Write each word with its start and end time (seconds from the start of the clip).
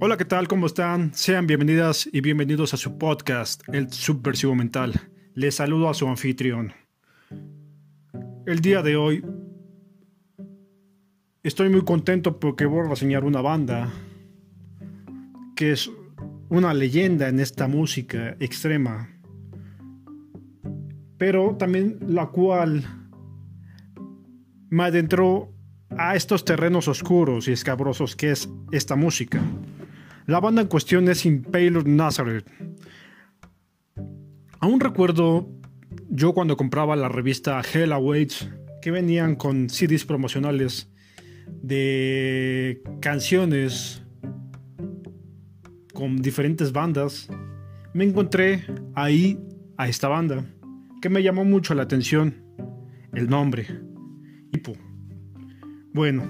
Hola, 0.00 0.16
¿qué 0.16 0.24
tal? 0.24 0.46
¿Cómo 0.46 0.66
están? 0.66 1.12
Sean 1.12 1.48
bienvenidas 1.48 2.08
y 2.12 2.20
bienvenidos 2.20 2.72
a 2.72 2.76
su 2.76 2.98
podcast, 2.98 3.62
El 3.72 3.90
Subversivo 3.90 4.54
Mental. 4.54 4.92
Les 5.34 5.56
saludo 5.56 5.88
a 5.88 5.94
su 5.94 6.06
anfitrión. 6.06 6.72
El 8.46 8.60
día 8.60 8.80
de 8.82 8.94
hoy 8.94 9.24
estoy 11.42 11.68
muy 11.68 11.82
contento 11.82 12.38
porque 12.38 12.64
voy 12.64 12.86
a 12.86 12.90
reseñar 12.90 13.24
una 13.24 13.40
banda 13.40 13.92
que 15.56 15.72
es 15.72 15.90
una 16.48 16.72
leyenda 16.74 17.28
en 17.28 17.40
esta 17.40 17.66
música 17.66 18.36
extrema, 18.38 19.18
pero 21.16 21.56
también 21.56 21.98
la 22.06 22.26
cual 22.28 22.84
me 24.70 24.84
adentró 24.84 25.52
a 25.96 26.14
estos 26.14 26.44
terrenos 26.44 26.86
oscuros 26.86 27.48
y 27.48 27.52
escabrosos 27.52 28.14
que 28.14 28.30
es 28.30 28.48
esta 28.70 28.94
música. 28.94 29.42
La 30.28 30.40
banda 30.40 30.60
en 30.60 30.68
cuestión 30.68 31.08
es 31.08 31.24
Impaler 31.24 31.86
Nazareth. 31.86 32.44
Aún 34.60 34.78
recuerdo 34.78 35.48
yo 36.10 36.34
cuando 36.34 36.54
compraba 36.54 36.96
la 36.96 37.08
revista 37.08 37.62
Hell 37.62 37.92
Awaits 37.94 38.46
que 38.82 38.90
venían 38.90 39.36
con 39.36 39.70
CDs 39.70 40.04
promocionales 40.04 40.92
de 41.62 42.82
canciones 43.00 44.02
con 45.94 46.20
diferentes 46.20 46.72
bandas, 46.72 47.30
me 47.94 48.04
encontré 48.04 48.66
ahí 48.94 49.40
a 49.78 49.88
esta 49.88 50.08
banda 50.08 50.44
que 51.00 51.08
me 51.08 51.22
llamó 51.22 51.46
mucho 51.46 51.74
la 51.74 51.84
atención 51.84 52.44
el 53.14 53.30
nombre. 53.30 53.66
Hipo. 54.52 54.74
Bueno, 55.94 56.24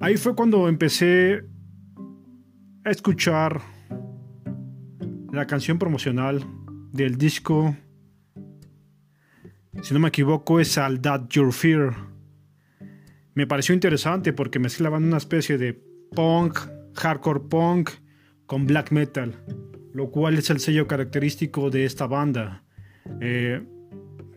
ahí 0.00 0.16
fue 0.16 0.34
cuando 0.34 0.70
empecé 0.70 1.51
a 2.84 2.90
escuchar 2.90 3.60
la 5.32 5.46
canción 5.46 5.78
promocional 5.78 6.44
del 6.92 7.16
disco, 7.16 7.76
si 9.82 9.94
no 9.94 10.00
me 10.00 10.08
equivoco, 10.08 10.58
es 10.58 10.76
All 10.78 11.00
That 11.00 11.28
Your 11.30 11.52
Fear. 11.52 11.94
Me 13.34 13.46
pareció 13.46 13.74
interesante 13.74 14.32
porque 14.32 14.58
mezclaban 14.58 15.04
una 15.04 15.16
especie 15.16 15.58
de 15.58 15.80
punk, 16.14 16.58
hardcore 16.94 17.40
punk 17.48 17.90
con 18.46 18.66
black 18.66 18.90
metal, 18.90 19.34
lo 19.94 20.10
cual 20.10 20.34
es 20.34 20.50
el 20.50 20.58
sello 20.58 20.86
característico 20.86 21.70
de 21.70 21.84
esta 21.84 22.06
banda, 22.06 22.64
eh, 23.20 23.62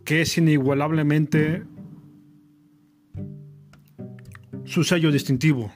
que 0.05 0.21
es 0.21 0.37
inigualablemente 0.37 1.63
su 4.65 4.83
sello 4.83 5.11
distintivo. 5.11 5.73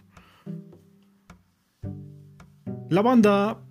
La 2.89 3.03
banda 3.03 3.61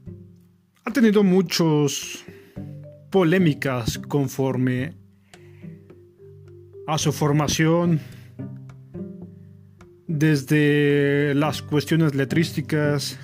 ha 0.85 0.93
tenido 0.93 1.25
muchas 1.25 2.25
polémicas 3.11 3.99
conforme 3.99 4.95
a 6.87 6.99
su 6.99 7.13
formación, 7.13 7.99
desde 10.07 11.35
las 11.35 11.63
cuestiones 11.63 12.15
letrísticas, 12.15 13.19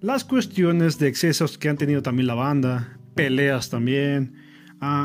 las 0.00 0.24
cuestiones 0.24 0.98
de 0.98 1.06
excesos 1.06 1.56
que 1.56 1.68
han 1.68 1.76
tenido 1.76 2.02
también 2.02 2.26
la 2.26 2.34
banda, 2.34 2.98
peleas 3.14 3.70
también, 3.70 4.34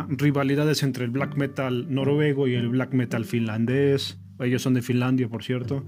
rivalidades 0.10 0.82
entre 0.82 1.06
el 1.06 1.12
black 1.12 1.36
metal 1.36 1.94
noruego 1.94 2.48
y 2.48 2.56
el 2.56 2.70
black 2.70 2.94
metal 2.94 3.24
finlandés, 3.24 4.20
ellos 4.40 4.64
son 4.64 4.74
de 4.74 4.82
Finlandia 4.82 5.30
por 5.30 5.44
cierto, 5.44 5.86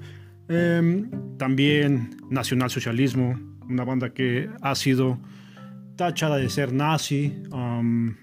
em, 0.49 1.09
también 1.37 2.15
nacionalsocialismo, 2.29 3.52
una 3.69 3.83
banda 3.83 4.13
que 4.13 4.49
ha 4.61 4.75
sido 4.75 5.19
tachada 5.95 6.37
de 6.37 6.49
ser 6.49 6.73
nazi 6.73 7.33
um, 7.51 8.15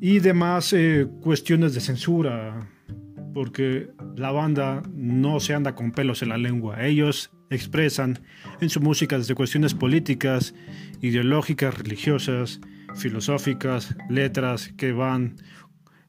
y 0.00 0.18
demás 0.18 0.72
eh, 0.72 1.06
cuestiones 1.20 1.74
de 1.74 1.80
censura, 1.80 2.68
porque 3.32 3.90
la 4.16 4.32
banda 4.32 4.82
no 4.92 5.38
se 5.38 5.54
anda 5.54 5.74
con 5.74 5.92
pelos 5.92 6.22
en 6.22 6.30
la 6.30 6.38
lengua. 6.38 6.84
Ellos 6.84 7.30
expresan 7.50 8.18
en 8.60 8.68
su 8.68 8.80
música 8.80 9.16
desde 9.16 9.34
cuestiones 9.34 9.74
políticas, 9.74 10.54
ideológicas, 11.00 11.78
religiosas, 11.78 12.60
filosóficas, 12.96 13.96
letras 14.10 14.72
que 14.76 14.92
van 14.92 15.36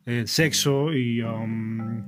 en 0.05 0.27
sexo 0.27 0.91
y 0.93 1.21
um, 1.21 2.03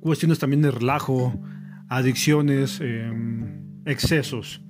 cuestiones 0.00 0.38
también 0.38 0.62
de 0.62 0.70
relajo, 0.70 1.40
adicciones. 1.88 2.80
Em, 2.80 3.65
excesos. 3.86 4.60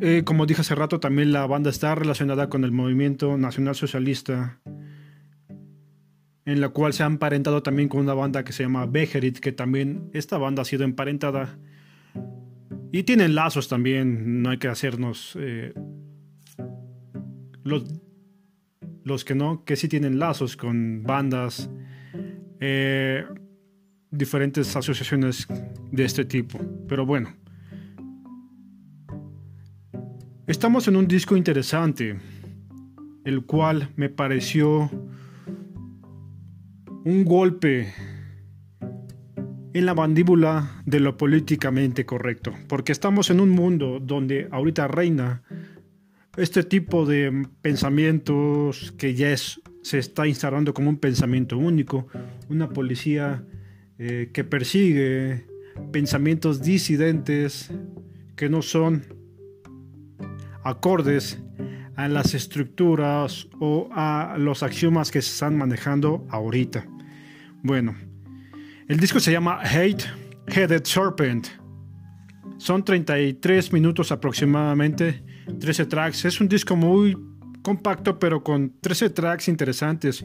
Eh, 0.00 0.22
como 0.24 0.46
dije 0.46 0.62
hace 0.62 0.74
rato, 0.74 0.98
también 0.98 1.32
la 1.32 1.46
banda 1.46 1.70
está 1.70 1.94
relacionada 1.94 2.48
con 2.48 2.64
el 2.64 2.72
movimiento 2.72 3.36
nacional 3.36 3.74
socialista, 3.74 4.58
en 6.44 6.60
la 6.60 6.70
cual 6.70 6.92
se 6.92 7.04
ha 7.04 7.06
emparentado 7.06 7.62
también 7.62 7.88
con 7.88 8.00
una 8.00 8.14
banda 8.14 8.42
que 8.42 8.52
se 8.52 8.64
llama 8.64 8.86
Bejerit, 8.86 9.38
que 9.38 9.52
también 9.52 10.10
esta 10.12 10.38
banda 10.38 10.62
ha 10.62 10.64
sido 10.64 10.84
emparentada. 10.84 11.58
Y 12.90 13.04
tienen 13.04 13.34
lazos 13.34 13.68
también, 13.68 14.42
no 14.42 14.50
hay 14.50 14.58
que 14.58 14.68
hacernos... 14.68 15.36
Eh, 15.38 15.72
los, 17.64 17.84
los 19.04 19.24
que 19.24 19.34
no, 19.34 19.64
que 19.64 19.76
sí 19.76 19.88
tienen 19.88 20.18
lazos 20.18 20.56
con 20.56 21.04
bandas. 21.04 21.70
Eh, 22.60 23.24
diferentes 24.10 24.74
asociaciones 24.76 25.46
de 25.92 26.04
este 26.04 26.24
tipo. 26.24 26.58
Pero 26.88 27.06
bueno. 27.06 27.32
Estamos 30.48 30.88
en 30.88 30.96
un 30.96 31.06
disco 31.06 31.36
interesante, 31.36 32.18
el 33.24 33.46
cual 33.46 33.90
me 33.94 34.08
pareció 34.08 34.90
un 37.04 37.24
golpe 37.24 37.92
en 39.74 39.86
la 39.86 39.94
mandíbula 39.94 40.82
de 40.84 41.00
lo 41.00 41.16
políticamente 41.16 42.04
correcto, 42.04 42.52
porque 42.68 42.92
estamos 42.92 43.30
en 43.30 43.40
un 43.40 43.50
mundo 43.50 44.00
donde 44.00 44.48
ahorita 44.50 44.88
reina 44.88 45.42
este 46.36 46.62
tipo 46.64 47.06
de 47.06 47.46
pensamientos 47.62 48.92
que 48.98 49.14
ya 49.14 49.30
es, 49.30 49.60
se 49.82 49.98
está 49.98 50.26
instalando 50.26 50.74
como 50.74 50.90
un 50.90 50.98
pensamiento 50.98 51.56
único, 51.56 52.08
una 52.48 52.68
policía 52.68 53.44
eh, 53.98 54.30
que 54.32 54.44
persigue 54.44 55.46
pensamientos 55.92 56.62
disidentes 56.62 57.70
que 58.36 58.48
no 58.48 58.62
son 58.62 59.04
acordes 60.64 61.38
a 61.96 62.08
las 62.08 62.34
estructuras 62.34 63.48
o 63.60 63.88
a 63.92 64.36
los 64.38 64.62
axiomas 64.62 65.10
que 65.10 65.20
se 65.22 65.30
están 65.30 65.56
manejando 65.56 66.26
ahorita. 66.30 66.86
Bueno, 67.62 67.94
el 68.88 68.98
disco 68.98 69.20
se 69.20 69.32
llama 69.32 69.60
Hate 69.62 70.04
Headed 70.46 70.84
Serpent. 70.84 71.46
Son 72.58 72.84
33 72.84 73.72
minutos 73.72 74.12
aproximadamente, 74.12 75.22
13 75.58 75.86
tracks. 75.86 76.24
Es 76.24 76.40
un 76.40 76.48
disco 76.48 76.76
muy 76.76 77.16
compacto, 77.62 78.18
pero 78.18 78.42
con 78.42 78.80
13 78.80 79.10
tracks 79.10 79.48
interesantes 79.48 80.24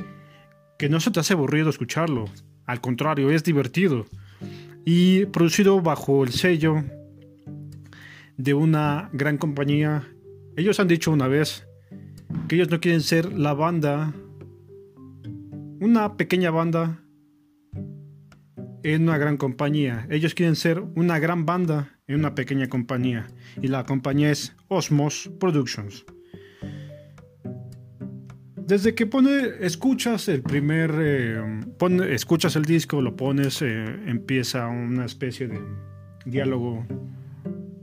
que 0.78 0.90
no 0.90 1.00
se 1.00 1.12
te 1.12 1.19
hace 1.19 1.34
aburrido 1.34 1.69
escucharlo. 1.69 2.25
Al 2.66 2.81
contrario, 2.81 3.31
es 3.31 3.44
divertido. 3.44 4.06
Y 4.90 5.25
producido 5.25 5.81
bajo 5.81 6.24
el 6.24 6.31
sello 6.31 6.81
de 8.38 8.53
una 8.53 9.09
gran 9.12 9.38
compañía. 9.38 10.08
Ellos 10.56 10.80
han 10.80 10.88
dicho 10.88 11.12
una 11.12 11.28
vez 11.28 11.68
que 12.48 12.56
ellos 12.56 12.70
no 12.70 12.80
quieren 12.80 13.02
ser 13.02 13.34
la 13.34 13.53
banda, 13.53 14.14
una 15.81 16.16
pequeña 16.16 16.52
banda 16.52 17.03
en 18.82 19.03
una 19.03 19.17
gran 19.17 19.35
compañía. 19.35 20.08
Ellos 20.09 20.34
quieren 20.34 20.56
ser 20.56 20.79
una 20.96 21.20
gran 21.20 21.46
banda 21.46 22.00
en 22.08 22.20
una 22.20 22.34
pequeña 22.34 22.70
compañía. 22.70 23.28
Y 23.61 23.67
la 23.67 23.84
compañía 23.84 24.32
es 24.32 24.56
Osmos 24.70 25.29
Productions. 25.38 26.06
Desde 28.67 28.96
que 28.96 29.05
pone, 29.05 29.31
escuchas 29.61 30.28
el 30.28 30.41
primer, 30.41 30.93
eh, 30.99 31.41
escuchas 32.09 32.58
el 32.58 32.66
disco, 32.66 33.02
lo 33.02 33.16
pones, 33.16 33.61
eh, 33.61 33.85
empieza 34.08 34.67
una 34.67 35.05
especie 35.05 35.47
de 35.47 35.61
diálogo 36.25 36.85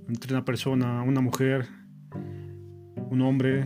entre 0.09 0.35
una 0.35 0.45
persona, 0.45 1.01
una 1.01 1.23
mujer, 1.23 1.69
un 3.09 3.23
hombre, 3.23 3.65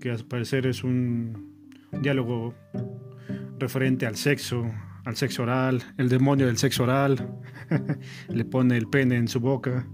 que 0.00 0.10
al 0.10 0.24
parecer 0.24 0.66
es 0.66 0.82
un 0.82 1.54
diálogo 2.02 2.52
referente 3.60 4.04
al 4.04 4.16
sexo, 4.16 4.68
al 5.04 5.14
sexo 5.14 5.44
oral, 5.44 5.84
el 5.98 6.08
demonio 6.08 6.46
del 6.46 6.56
sexo 6.56 6.82
oral, 6.82 7.32
le 8.28 8.44
pone 8.44 8.76
el 8.76 8.88
pene 8.88 9.14
en 9.14 9.28
su 9.28 9.38
boca. 9.38 9.86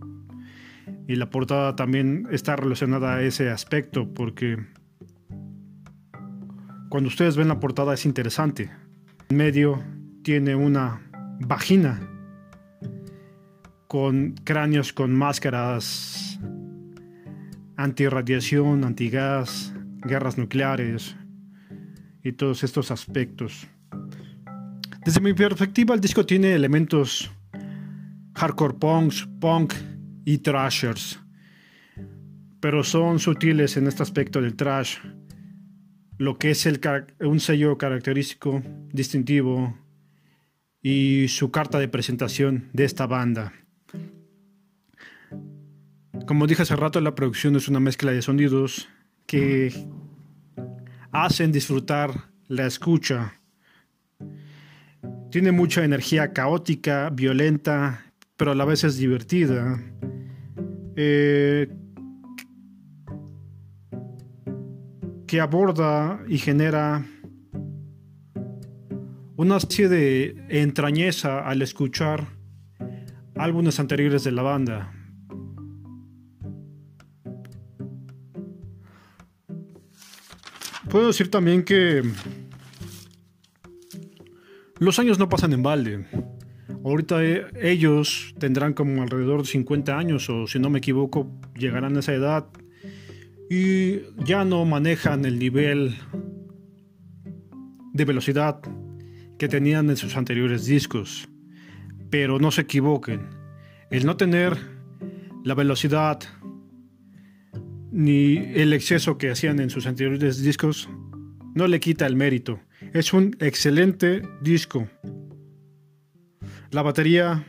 Y 1.07 1.17
la 1.17 1.29
portada 1.29 1.77
también 1.77 2.27
está 2.31 2.57
relacionada 2.57 3.17
a 3.17 3.23
ese 3.23 3.51
aspecto 3.51 4.15
porque 4.15 4.57
cuando 6.95 7.09
ustedes 7.09 7.37
ven 7.37 7.49
la 7.49 7.59
portada 7.59 7.93
es 7.93 8.07
interesante. 8.07 8.71
En 9.29 9.37
medio 9.37 9.83
tiene 10.23 10.55
una 10.55 11.03
vagina. 11.41 12.01
con 13.89 14.37
cráneos 14.45 14.93
con 14.93 15.13
máscaras 15.13 16.39
antirradiación, 17.77 18.85
antigas, 18.85 19.75
guerras 20.03 20.39
nucleares 20.39 21.17
y 22.23 22.31
todos 22.31 22.63
estos 22.63 22.93
aspectos. 22.93 23.67
Desde 25.05 25.21
mi 25.21 25.35
perspectiva, 25.35 25.97
el 25.97 26.01
disco 26.01 26.25
tiene 26.25 26.55
elementos 26.55 27.29
hardcore 28.37 28.75
punks, 28.75 29.29
punk 29.41 29.75
y 30.25 30.39
trashers, 30.39 31.19
pero 32.61 32.85
son 32.85 33.19
sutiles 33.19 33.77
en 33.77 33.89
este 33.89 34.05
aspecto 34.05 34.41
del 34.41 34.55
trash, 34.55 34.99
lo 36.19 36.39
que 36.39 36.51
es 36.51 36.69
un 37.21 37.41
sello 37.41 37.77
característico, 37.79 38.63
distintivo 38.93 39.77
y 40.83 41.29
su 41.29 41.51
carta 41.51 41.79
de 41.79 41.89
presentación 41.89 42.69
de 42.73 42.85
esta 42.85 43.07
banda. 43.07 43.53
Como 46.27 46.47
dije 46.47 46.63
hace 46.63 46.77
rato, 46.77 47.01
la 47.01 47.15
producción 47.15 47.57
es 47.57 47.69
una 47.69 47.81
mezcla 47.81 48.13
de 48.13 48.23
sonidos 48.23 48.89
que 49.27 49.73
hacen 51.11 51.53
disfrutar 51.53 52.31
la 52.49 52.67
escucha. 52.67 53.41
Tiene 55.31 55.53
mucha 55.53 55.85
energía 55.85 56.33
caótica, 56.33 57.11
violenta, 57.11 58.13
pero 58.37 58.53
a 58.53 58.55
la 58.55 58.65
vez 58.65 58.85
es 58.85 58.97
divertida. 58.97 59.83
Eh, 60.97 61.69
que 65.35 65.41
aborda 65.41 66.21
y 66.29 66.39
genera 66.39 67.05
una 69.35 69.57
especie 69.57 69.89
de 69.89 70.47
entrañeza 70.49 71.41
al 71.41 71.61
escuchar 71.61 72.29
álbumes 73.35 73.81
anteriores 73.81 74.23
de 74.23 74.31
la 74.31 74.43
banda. 74.43 74.93
Puedo 80.89 81.09
decir 81.09 81.33
también 81.33 81.65
que 81.65 82.05
los 84.79 85.01
años 85.01 85.19
no 85.19 85.29
pasan 85.29 85.53
en 85.53 85.65
balde. 85.65 86.07
Ahorita 86.85 87.25
eh, 87.25 87.47
ellos 87.61 88.37
tendrán 88.39 88.73
como 88.73 89.03
alrededor 89.03 89.41
de 89.41 89.49
50 89.49 89.99
años 89.99 90.31
o 90.31 90.47
si 90.47 90.61
no 90.61 90.71
me 90.71 90.79
equivoco 90.79 91.29
llegarán 91.57 91.97
a 91.97 91.99
esa 91.99 92.15
edad 92.15 92.47
y 93.55 94.03
ya 94.25 94.45
no 94.45 94.65
manejan 94.65 95.25
el 95.25 95.39
nivel 95.39 95.95
de 97.93 98.05
velocidad 98.05 98.61
que 99.39 99.47
tenían 99.47 99.89
en 99.91 99.97
sus 99.97 100.17
anteriores 100.17 100.67
discos. 100.67 101.29
Pero 102.11 102.41
no 102.41 102.51
se 102.51 102.63
equivoquen, 102.63 103.21
el 103.93 104.07
no 104.07 104.17
tener 104.17 104.59
la 105.45 105.55
velocidad 105.55 106.19
ni 107.93 108.39
el 108.39 108.73
exceso 108.73 109.19
que 109.19 109.31
hacían 109.31 109.61
en 109.61 109.71
sus 109.71 109.87
anteriores 109.87 110.43
discos 110.43 110.89
no 111.55 111.69
le 111.69 111.79
quita 111.79 112.07
el 112.07 112.17
mérito. 112.17 112.59
Es 112.93 113.13
un 113.13 113.37
excelente 113.39 114.23
disco. 114.41 114.89
La 116.73 116.83
batería 116.83 117.47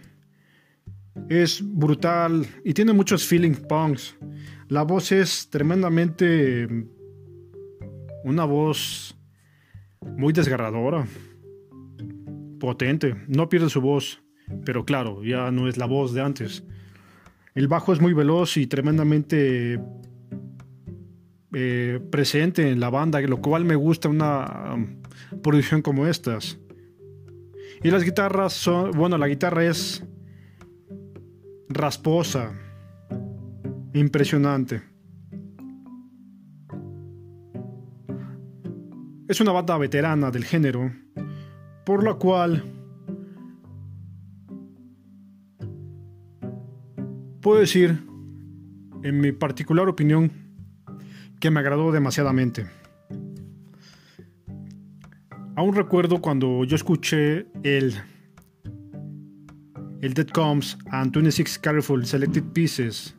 es 1.29 1.63
brutal 1.63 2.45
y 2.63 2.75
tiene 2.75 2.93
muchos 2.93 3.25
feeling 3.25 3.55
punks. 3.67 4.15
La 4.67 4.81
voz 4.81 5.11
es 5.11 5.49
tremendamente 5.49 6.67
una 8.23 8.45
voz 8.45 9.15
muy 10.01 10.33
desgarradora, 10.33 11.05
potente. 12.59 13.15
No 13.27 13.47
pierde 13.47 13.69
su 13.69 13.79
voz, 13.79 14.23
pero 14.65 14.83
claro, 14.83 15.23
ya 15.23 15.51
no 15.51 15.67
es 15.67 15.77
la 15.77 15.85
voz 15.85 16.13
de 16.13 16.21
antes. 16.21 16.63
El 17.53 17.67
bajo 17.67 17.93
es 17.93 18.01
muy 18.01 18.13
veloz 18.13 18.57
y 18.57 18.65
tremendamente 18.65 19.79
eh, 21.53 21.99
presente 22.11 22.69
en 22.69 22.79
la 22.79 22.89
banda, 22.89 23.21
lo 23.21 23.41
cual 23.41 23.65
me 23.65 23.75
gusta 23.75 24.09
una 24.09 24.73
um, 24.73 25.01
producción 25.43 25.83
como 25.83 26.07
estas. 26.07 26.57
Y 27.83 27.91
las 27.91 28.03
guitarras 28.03 28.53
son, 28.53 28.91
bueno, 28.91 29.17
la 29.19 29.27
guitarra 29.27 29.63
es 29.63 30.03
rasposa, 31.69 32.51
impresionante. 33.95 34.81
Es 39.27 39.41
una 39.41 39.51
banda 39.51 39.77
veterana 39.77 40.29
del 40.29 40.43
género, 40.43 40.91
por 41.85 42.03
la 42.03 42.13
cual 42.13 42.63
puedo 47.41 47.59
decir, 47.59 48.03
en 49.03 49.19
mi 49.19 49.31
particular 49.31 49.87
opinión, 49.87 50.31
que 51.39 51.49
me 51.49 51.59
agradó 51.61 51.91
demasiadamente. 51.91 52.67
Aún 55.55 55.73
recuerdo 55.73 56.21
cuando 56.21 56.65
yo 56.65 56.75
escuché 56.75 57.47
el 57.63 57.95
el 60.01 60.13
Dead 60.13 60.27
Comes 60.27 60.77
and 60.91 61.11
26 61.11 61.57
Careful 61.59 62.05
Selected 62.05 62.43
Pieces. 62.53 63.14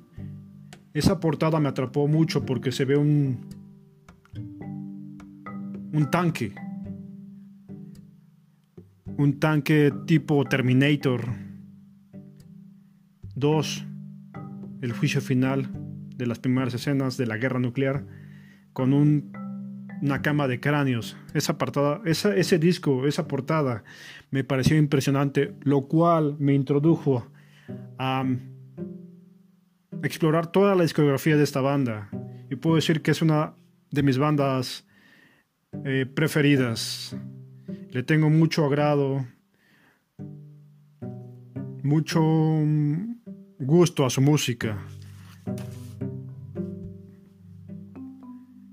Esa 0.96 1.20
portada 1.20 1.60
me 1.60 1.68
atrapó 1.68 2.08
mucho 2.08 2.46
porque 2.46 2.72
se 2.72 2.86
ve 2.86 2.96
un 2.96 3.36
un 5.92 6.10
tanque. 6.10 6.54
Un 9.18 9.38
tanque 9.38 9.92
tipo 10.06 10.42
Terminator 10.46 11.20
2. 13.34 13.86
El 14.80 14.92
juicio 14.92 15.20
final 15.20 15.68
de 16.16 16.26
las 16.26 16.38
primeras 16.38 16.72
escenas 16.72 17.18
de 17.18 17.26
la 17.26 17.36
guerra 17.36 17.58
nuclear 17.58 18.06
con 18.72 18.94
una 18.94 20.22
cama 20.22 20.48
de 20.48 20.60
cráneos. 20.60 21.18
Esa, 21.34 21.58
portada, 21.58 22.00
ese 22.06 22.58
disco, 22.58 23.06
esa 23.06 23.28
portada 23.28 23.84
me 24.30 24.44
pareció 24.44 24.78
impresionante, 24.78 25.52
lo 25.60 25.88
cual 25.88 26.36
me 26.38 26.54
introdujo 26.54 27.26
a 27.98 28.24
explorar 30.02 30.52
toda 30.52 30.74
la 30.74 30.82
discografía 30.82 31.36
de 31.36 31.44
esta 31.44 31.60
banda. 31.60 32.08
Y 32.50 32.56
puedo 32.56 32.76
decir 32.76 33.02
que 33.02 33.10
es 33.10 33.22
una 33.22 33.54
de 33.90 34.02
mis 34.02 34.18
bandas 34.18 34.86
eh, 35.84 36.06
preferidas. 36.06 37.16
Le 37.90 38.02
tengo 38.02 38.30
mucho 38.30 38.64
agrado, 38.64 39.26
mucho 41.82 42.22
gusto 43.58 44.04
a 44.04 44.10
su 44.10 44.20
música. 44.20 44.78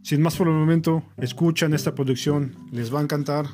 Sin 0.01 0.22
más 0.22 0.36
por 0.36 0.48
el 0.48 0.53
momento, 0.53 1.03
escuchan 1.18 1.74
esta 1.74 1.96
producción, 1.96 2.56
les 2.72 2.94
va 2.94 3.00
a 3.00 3.03
encantar. 3.03 3.46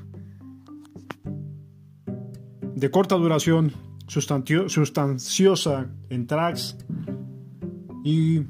De 2.76 2.90
corta 2.90 3.16
duración, 3.16 3.74
sustanciosa 4.08 5.90
en 6.10 6.26
tracks 6.26 6.78
y 8.03 8.46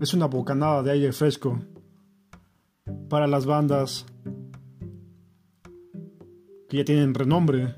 es 0.00 0.14
una 0.14 0.26
bocanada 0.26 0.82
de 0.82 0.92
aire 0.92 1.12
fresco 1.12 1.58
para 3.08 3.26
las 3.26 3.46
bandas 3.46 4.06
que 6.68 6.76
ya 6.78 6.84
tienen 6.84 7.14
renombre 7.14 7.74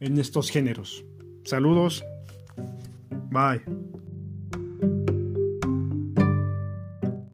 en 0.00 0.18
estos 0.18 0.50
géneros. 0.50 1.04
Saludos. 1.44 2.04
Bye. 3.30 3.85